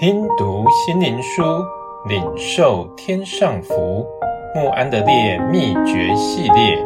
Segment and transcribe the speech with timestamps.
[0.00, 1.42] 听读心灵书，
[2.06, 4.06] 领受天上福。
[4.54, 6.76] 穆安德烈秘诀系列，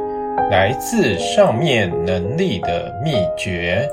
[0.50, 3.87] 来自上面能力的秘诀。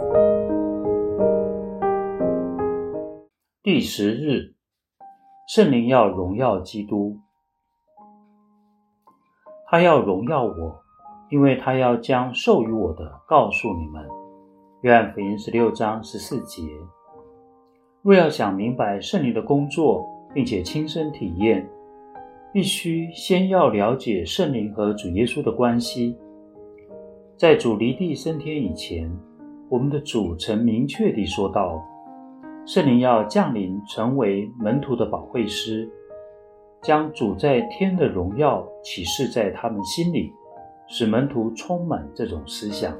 [3.62, 4.56] 第十日，
[5.50, 7.18] 圣灵要荣耀基督，
[9.68, 10.82] 他要荣耀我，
[11.30, 14.08] 因为他要将授予我的告诉你们。
[14.84, 16.64] 约翰福音十六章十四节。
[18.10, 21.64] 若要想明白圣灵的工作，并且亲身体验，
[22.52, 26.18] 必须先要了解圣灵和主耶稣的关系。
[27.38, 29.08] 在主离地升天以前，
[29.70, 31.86] 我们的主曾明确地说道
[32.66, 35.88] ：“圣灵要降临，成为门徒的保惠师，
[36.82, 40.32] 将主在天的荣耀启示在他们心里，
[40.88, 42.92] 使门徒充满这种思想。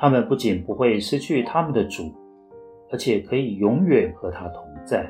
[0.00, 2.12] 他们不仅不会失去他们的主。”
[2.90, 5.08] 而且可以永远和他同在。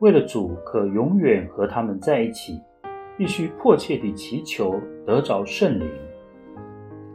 [0.00, 2.60] 为了主可永远和他们在一起，
[3.16, 5.88] 必须迫切地祈求得着圣灵。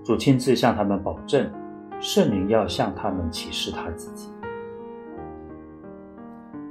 [0.04, 1.50] 主亲自向他们保证，
[2.02, 4.30] 圣灵要向他们启示他自己。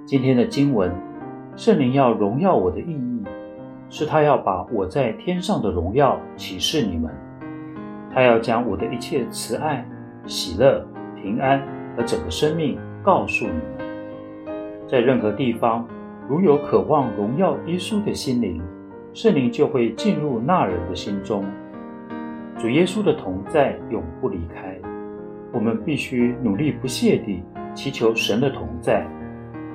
[0.04, 0.94] 今天的经文，
[1.56, 3.24] 圣灵要荣耀我的意义，
[3.88, 7.10] 是他要把我在天上的荣耀启示你们，
[8.12, 9.88] 他要将我的一切慈爱、
[10.26, 10.86] 喜乐、
[11.16, 11.62] 平安。
[11.96, 15.86] 而整个生命告诉你们，在任何地方，
[16.28, 18.62] 如有渴望荣耀耶稣的心灵，
[19.12, 21.44] 圣灵就会进入那人的心中。
[22.58, 24.78] 主耶稣的同在永不离开，
[25.52, 27.42] 我们必须努力不懈地
[27.74, 29.06] 祈求神的同在，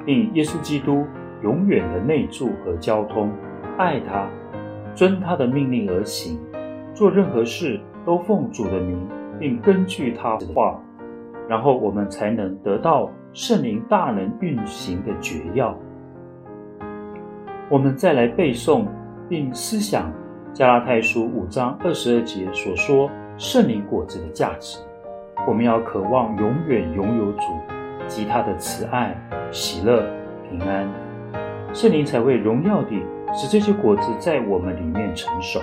[0.05, 1.05] 并耶稣基督
[1.43, 3.31] 永远的内住和交通，
[3.77, 4.27] 爱他，
[4.95, 6.39] 遵他的命令而行，
[6.93, 9.07] 做任何事都奉主的名，
[9.39, 10.81] 并根据他的话。
[11.47, 15.77] 然后我们才能得到圣灵大能运行的诀要。
[17.69, 18.85] 我们再来背诵
[19.29, 20.11] 并思想
[20.53, 24.79] 加拉太书五章二十二节所说圣灵果子的价值。
[25.47, 27.43] 我们要渴望永远拥有主
[28.07, 29.15] 及他的慈爱、
[29.51, 30.03] 喜乐、
[30.49, 30.89] 平安，
[31.73, 33.01] 圣灵才会荣耀地
[33.33, 35.61] 使这些果子在我们里面成熟。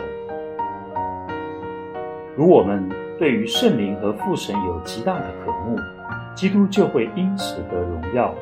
[2.37, 3.04] 如我们。
[3.19, 5.79] 对于圣灵和父神有极大的渴慕，
[6.35, 8.35] 基督就会因此得荣耀。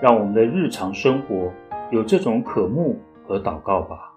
[0.00, 1.52] 让我们的日常生活
[1.90, 4.11] 有这种渴慕和祷告吧。